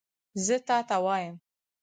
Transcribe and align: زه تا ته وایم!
زه 0.45 0.55
تا 0.67 0.77
ته 0.87 0.97
وایم! 1.03 1.35